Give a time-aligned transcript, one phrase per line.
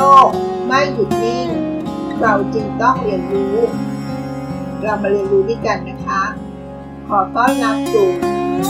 [0.00, 0.30] ลก
[0.66, 1.48] ไม่หยุดนิ่ง
[2.20, 3.56] เราจึงต้องเรียนรู้
[4.82, 6.22] เรามาเรียนรู้ด้วยกันนะคะ
[7.08, 8.08] ขอต้อนรับสู่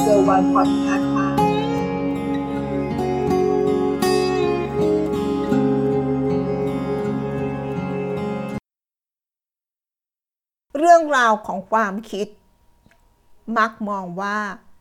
[0.01, 1.29] เซอร์วันพอดคาส์ค่ะ
[10.79, 12.27] เรื่องราวของความคิด
[13.59, 14.39] มักมองว่า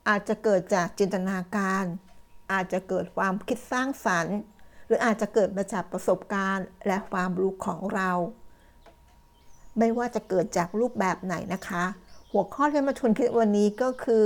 [0.07, 1.85] อาจจะเกิดจากจินตนาการ
[2.51, 4.37] อาจจะเกิดความคิดสร้างสรรค์
[4.89, 8.11] หรืออาจจะเกิดมาจากประสบการณ์และความรู้ของเรา
[9.79, 11.83] ไม่ว่าจะเกิดจากรูปแบบไหนนะคะ
[12.31, 14.25] หัวข้อที่มาชวนคิดวันนี้ก็คือ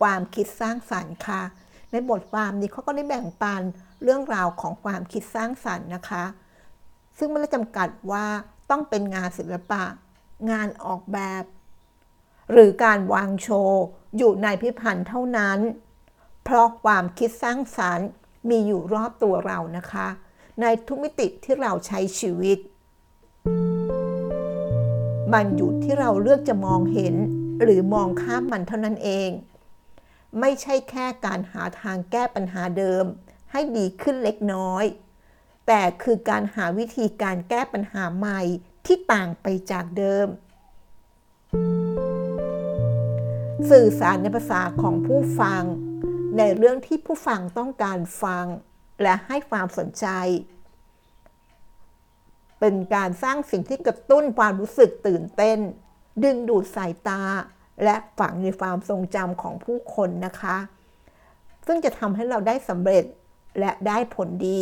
[0.00, 1.42] ความคิดสร้างสรรค์ค่ะ
[1.90, 3.62] ในบทความนี้เขาก็ได้แบ่งปัน
[4.02, 6.24] เรื่องราวของความคิดสร้างสรรค์นะคะ
[7.18, 8.26] ซึ่งไม่ได้จำกัดว่า
[8.70, 9.84] ต้องเป็นงานศิลปะ
[10.50, 11.44] งานออกแบบ
[12.52, 13.82] หรือการวางโชว์
[14.16, 15.58] อยู่ในพิพันธ์เท่านั้น
[16.44, 18.08] เพราะความคิดสร้างสรรค์
[18.50, 20.08] มีอยู่รอบตัวเรานะคะ
[20.60, 22.58] ในทุกมิติที่เราใช้ชีวิต
[25.32, 27.14] มันอยู่ที่เราเลือกจะมองเห็น
[27.62, 29.30] หรือมองข้ามมันเท่านั้นเอง
[30.40, 33.04] ไม่ใช่แค่การหาทางแก้ปัญหาเดิม
[33.52, 34.84] ให้ดีขึ้นเล็กน้อย
[35.66, 38.40] แต่คือการหาวิธีการแก้ปัญหาใหม่
[38.86, 40.26] ที่ต่างไปจากเดิม
[43.70, 45.62] สื่อสารในภาษาของผู้ฟัง
[46.38, 48.46] ในเรื่องที่ผู้ฟังต้องการฟัง
[49.02, 50.06] และให้ความสนใจ
[52.60, 55.58] เป็นการสร้างสิ่งที่กระตุ้นความรู้สึกตื่นเต้น
[56.24, 57.22] ดึงดูดสายตา
[57.84, 60.56] และฝังในความทรงจำของผู้คนนะคะ
[61.66, 63.04] ซึ่งจะทำให้เราได้สำเร็จ
[63.58, 64.60] และได้ผลดี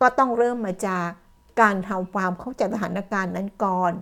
[0.00, 1.08] ก็ต้องเริ่มมาจาก
[1.60, 3.92] การทำความเข้าใจสถานการณ์นั้นก่อน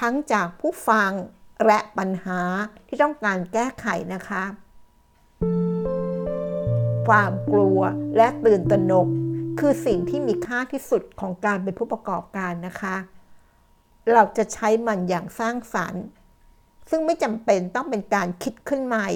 [0.00, 1.10] ทั้งจากผู้ฟัง
[1.66, 2.40] และปัญหา
[2.86, 4.42] ที่ต้องการแก้ไขนะคะ
[7.06, 7.80] ความกลัว
[8.16, 9.08] และตื่นตระหนก
[9.58, 12.96] คือสิ่งที่มีค่าที่สุดของการเป็นผู้ประกอบการนะคะ
[14.12, 16.04] เราจะใช้มันอย่างสร้างสรรค์
[16.90, 19.08] ซึ่งไม่จำเป็นต้องเป็นการคิดขึ้นใหม่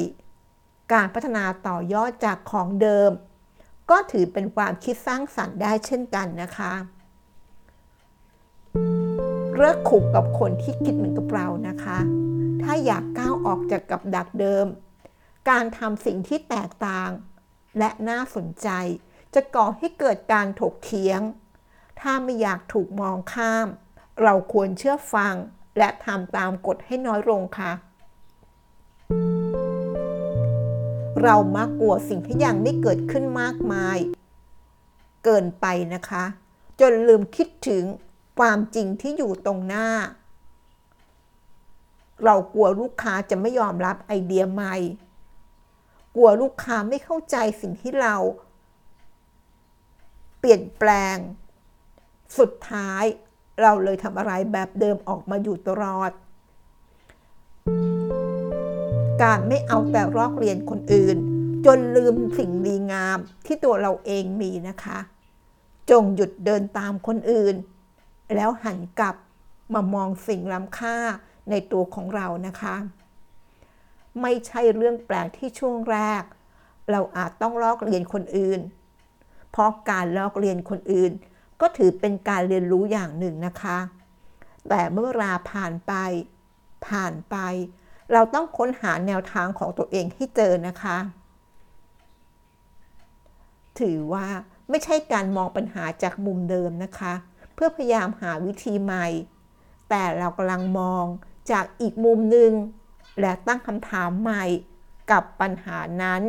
[0.92, 3.10] การพัฒนาต่อยอดจากของเดิม
[3.90, 6.72] ก็ถือเป็นความคิดสร้างสรรค์ได้เช่นกันนะคะ
[9.56, 11.98] เลิกขุกกับคนที่คิดเหมือนกับเรานะคะ
[12.62, 14.66] ถ้าอยากก้าวออกจากกับดักเดิม
[15.50, 17.10] การทำสิ่งที่แตกต่าง
[17.78, 18.68] และน่าสนใจ
[19.34, 21.20] จะก่อให้เกิดการถกเถียง
[22.00, 23.66] ถ้าไม่อยากถูกมองข้าม
[24.22, 25.34] เราควรเชื่อฟัง
[25.78, 27.72] และทำตามกฎให้น้อยลงค่ะ
[31.22, 33.98] เรามักกลัวสิ่งที่ยังไม่เกิดขึ้นมากมาย
[35.24, 36.24] เกินไปนะคะ
[36.80, 37.84] จนลืมคิดถึง
[38.38, 39.88] ความจริงที่อยู่ตรงหน้า
[42.24, 44.76] เรากลัวลูกค้าจะไม่ยอมรับไอเดียใหม่
[46.18, 48.16] กลัวลูกค้าไม่เข้าใจสิ่งที่เรา
[50.38, 51.16] เปลี่ยนแปลง
[52.38, 53.04] สุดท้าย
[53.62, 56.10] เราเลยทำอะไรแบบเดิมออกมาอยู่ตลอด
[59.22, 61.16] การไม่เอาแต่รอกเรียนคนอื่น
[61.66, 64.98] จนลืมสิ่งดีงามที่ตัวเราเองมีนะคะ
[65.90, 67.54] จงหยุดเดินตามคนอื่น
[68.34, 69.16] แล้วหันกลับ
[69.74, 70.96] มามองสิ่งล้ำค่า
[71.50, 72.74] ในตัวของเรานะคะ
[74.22, 76.22] ไม่ใช่เรื่องแปลกที่ช่วงแรก
[76.90, 78.60] เราอาจต้องลอกเรียนคนอื่น
[79.50, 81.12] เพราะการลอกเรียนคนอื่น
[81.60, 83.78] ก็ถือเป็นการเรียนรู้อย่างหนึ่งนะคะ
[84.68, 85.92] แต่เมื่อเวลาผ่านไป
[86.86, 87.36] ผ่านไป
[88.12, 90.98] เราต้องค้นหาแนวทางของตัวเองให้เจอนะคะ
[93.80, 94.26] ถือว่า
[94.70, 97.14] ไม่ใช่การมองปัญหาจากมุมเดิมนะคะ
[97.54, 99.06] เพื่อพยายามหาวิธีใหม่
[99.90, 101.04] แต่เรากำลังมอง
[101.50, 102.52] จากอีกมุมหนึ่ง
[103.20, 104.44] และตั้งคำถามใหม่
[105.10, 106.22] กับปัญหานั้น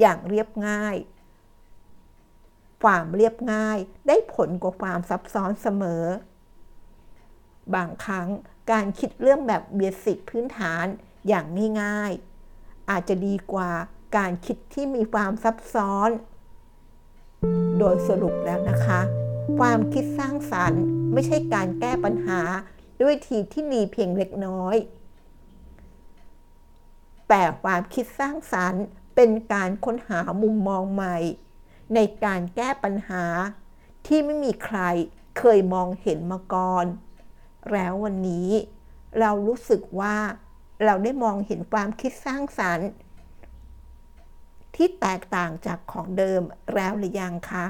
[0.00, 0.96] อย่างเรียบง่าย
[2.82, 6.04] ความเรียบง่ายได้ผลกว่าความซับซ้อนเสมอ
[7.74, 8.28] บางครั้ง
[8.70, 10.84] การคิดเรื่องแบบเบสิกพื้นฐาน
[11.28, 11.46] อย่าง
[11.82, 13.70] ง่ายๆ อาจจะดีกว่า
[14.16, 16.10] การคิดที่มีความซับซ้อน
[17.78, 19.00] โดยสรุปแล้วนะคะ
[19.58, 20.82] ความคิดสร้างสารรค์
[21.12, 22.40] ไม่ใช่การแก้ปัญหา
[23.02, 24.76] ด้วยทีที่ดีเพียงเล็กน้อย
[27.28, 28.84] แต่ความคิดสร้างสารรค์
[29.14, 31.16] เป็นการค้นหามุมมองใหม่
[31.94, 33.24] ในการแก้ปัญหา
[34.06, 34.78] ที่ไม่มีใคร
[35.38, 36.86] เคยมองเห็นมาก่อน
[37.72, 38.50] แล้ววันนี้
[39.20, 40.16] เรารู้สึกว่า
[40.84, 42.88] เราได้มองเห็นความคิดสร้างสารรค์
[44.74, 46.42] ที่แตกต่างจากของเดิม
[46.74, 47.64] แล้วหรือยังคะ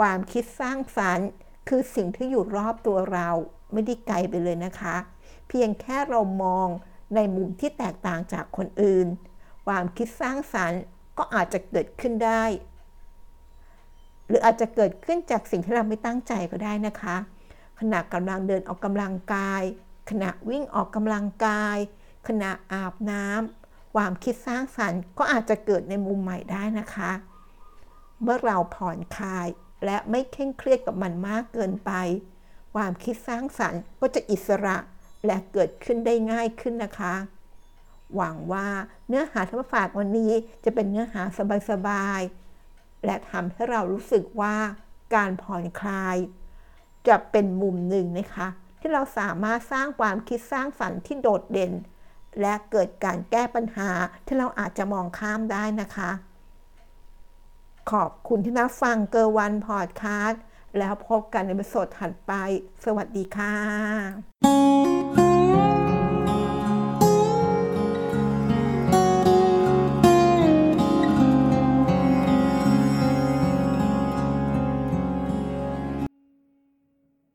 [0.00, 1.28] ความคิดสร้างสรรค์
[1.68, 3.28] คือสิ่งที่อยู่รอบตัวเรา
[3.72, 4.96] ไม่ได้ไกลไปเลยนะคะ
[5.48, 6.68] เพียงแค่เรามอง
[7.14, 9.06] ในมุมที่แตกต่างจากคนอื่น
[9.66, 10.80] ความคิดสร้างสรรค์
[11.18, 12.44] ก็อาจจะเกิดขึ้นได้
[14.26, 17.16] หรืออาจจะเกิดขึ้นจากสิ่งที่เราไม่ตั้งใจก็ได้นะคะ
[17.80, 19.62] ขณะกำลังเดินออกกำลังกาย
[20.10, 21.76] ขณะวิ่งออกกำลังกาย
[22.28, 27.10] ขณะอาบน้ำความคิดสร้างสรรค์ ก็อาจจะเกิดในมุมใหม่ได้นะคะ
[28.22, 29.48] เมื่อเราผ่อนคลาย
[29.84, 31.92] และไม่เคร่งเครียดกับมันมากเกินไป
[32.74, 34.76] ความคิดสร้างสรรค์ก็จะอิสระ
[35.26, 37.14] และเกิดขึ้นได้ง่ายขึ้นนะคะ
[38.14, 38.66] หวังว่า
[39.08, 40.32] เนื้อหาที่มาฝากวันนี้
[40.64, 41.22] จะเป็นเนื้อหา
[41.70, 44.56] สบายๆ และทำให้เรารู้สึกว่า
[45.14, 46.16] การผ่อนคลาย
[47.08, 48.48] จะเป็นมุมหนึ่งนะคะ
[48.80, 51.72] ที่เราสามารถสร้างความคิดสร้างสรรค์ที่โดดเด่น
[52.40, 53.90] และเกิดการแก้ปัญหา
[54.26, 56.10] ที่เราอาจจะมองข้ามได้นะคะ
[57.90, 60.42] ขอบคุณที่รับฟังเกอร์วันพอดคาสต์
[60.78, 62.32] แล้วพบกันในบทสดถัดไป
[62.84, 65.33] สวัสดีค่ะ